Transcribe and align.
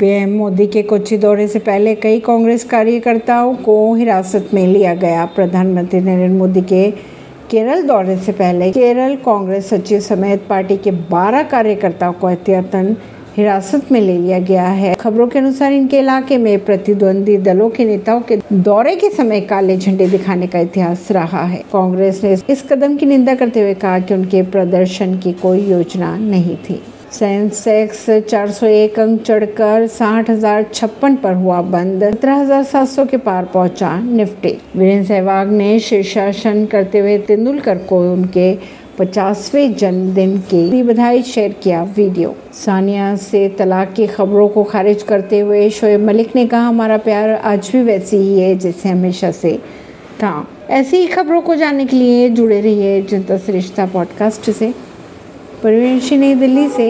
PM 0.00 0.30
Modi 0.30 0.66
के 0.66 0.82
कोच्चि 0.82 1.16
दौरे 1.18 1.46
से 1.48 1.58
पहले 1.58 1.94
कई 1.94 2.18
कांग्रेस 2.20 2.64
कार्यकर्ताओं 2.64 3.54
को 3.54 3.94
हिरासत 3.94 4.50
में 4.54 4.66
लिया 4.66 4.94
गया। 4.94 5.24
प्रधानमंत्री 5.26 6.00
नरेंद्र 6.00 6.36
मोदी 6.38 6.60
के 6.62 6.90
केरल 7.50 7.82
दौरे 7.82 8.16
से 8.16 8.32
पहले 8.32 8.70
केरल 8.72 9.16
कांग्रेस 9.16 9.68
सचिव 9.68 10.00
समेत 10.00 10.44
पार्टी 10.48 10.76
के 10.76 10.90
12 11.10 11.42
कार्यकर्ताओं 11.42 12.12
को 12.12 12.30
एहतियातन 12.30 12.94
हिरासत 13.36 13.90
में 13.92 14.00
ले 14.00 14.16
लिया 14.18 14.38
गया 14.38 14.66
है। 14.66 14.94
खबरों 14.94 15.26
के 15.28 15.38
अनुसार 15.38 15.72
इनके 15.72 15.98
इलाके 15.98 16.36
में 16.36 16.64
प्रतिद्वंदी 16.64 17.36
दलों 17.36 17.68
के 17.70 17.84
नेताओं 17.84 18.20
के 18.20 18.36
दौरे 18.52 18.94
के 18.96 19.10
समय 19.10 19.40
काले 19.40 19.76
झंडे 19.76 20.06
दिखाने 20.06 20.46
का 20.46 20.58
इतिहास 20.58 21.08
रहा 21.10 21.42
है। 21.44 21.62
कांग्रेस 21.72 22.22
ने 22.24 22.36
इस 22.50 22.62
कदम 22.62 22.96
की 22.96 23.06
निंदा 23.06 23.34
करते 23.34 23.60
हुए 23.60 23.74
कहा 23.74 23.98
कि 23.98 24.14
उनके 24.14 24.42
प्रदर्शन 24.42 25.18
की 25.18 25.32
कोई 25.32 25.60
योजना 25.70 26.16
नहीं 26.16 26.56
थी। 26.56 26.80
सेंसेक्स 27.12 28.04
401 28.30 28.98
अंक 28.98 29.20
चढ़कर 29.22 29.86
साठ 29.86 30.30
हज़ार 30.30 30.62
छप्पन 30.72 31.14
पर 31.16 31.34
हुआ 31.34 31.60
बंद। 31.64 32.04
सत्रह 32.04 32.34
हज़ार 32.34 32.62
सात 32.62 32.88
सौ 32.88 33.04
के 33.04 33.16
पार 33.16 33.44
पहुँचा 33.44 33.94
निफ्टी। 34.00 34.50
वीरेंद्र 34.76 35.06
सहवाग 35.08 35.50
ने 35.50 35.78
शीर्षासन 35.78 36.64
करते 36.66 36.98
हुए 36.98 37.16
तेंदुलकर 37.18 37.78
को 37.78 38.00
उनके 38.12 38.52
पचासवें 38.98 39.74
जन्मदिन 39.74 40.36
की 40.50 40.82
बधाई 40.82 41.22
शेयर 41.22 41.52
किया 41.62 41.82
वीडियो। 41.96 42.34
सानिया 42.54 43.14
से 43.16 43.48
तलाक 43.48 43.92
की 43.92 44.06
खबरों 44.06 44.48
को 44.48 44.64
खारिज 44.64 45.02
करते 45.02 45.38
हुए 45.38 45.68
शोएब 45.70 46.04
मलिक 46.06 46.36
ने 46.36 46.46
कहा, 46.46 46.60
हमारा 46.60 46.96
प्यार 46.98 47.30
आज 47.30 47.70
भी 47.72 47.82
वैसी 47.82 48.16
ही 48.16 48.40
है 48.40 48.54
जैसे 48.58 48.88
हमेशा 48.88 49.30
से 49.30 49.56
था। 50.22 50.46
ऐसी 50.70 50.96
ही 50.96 51.06
खबरों 51.06 51.40
को 51.40 51.54
जानने 51.54 51.86
के 51.86 51.96
लिए 51.96 52.28
जुड़े 52.30 52.60
रहिए 52.60 53.00
जनता 53.02 53.36
से 53.36 53.52
रिश्ता 53.52 53.86
पॉडकास्ट 53.86 54.50
से। 54.50 54.72
परवीन 55.62 56.00
नई 56.20 56.34
दिल्ली 56.34 56.68
से 56.68 56.84